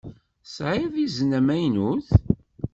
Tesɛiḍ 0.43 0.93
izen 1.05 1.31
amaynut. 1.39 2.07